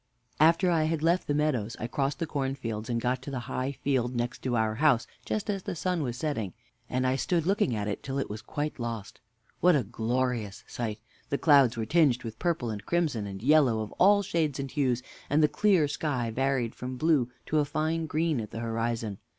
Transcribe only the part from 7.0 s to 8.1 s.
I stood looking at it